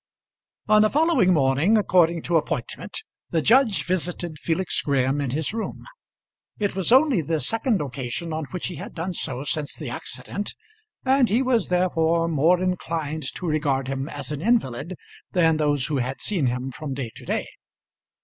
[0.67, 5.85] On the following morning, according to appointment, the judge visited Felix Graham in his room.
[6.57, 10.55] It was only the second occasion on which he had done so since the accident,
[11.05, 14.95] and he was therefore more inclined to regard him as an invalid
[15.33, 17.47] than those who had seen him from day to day.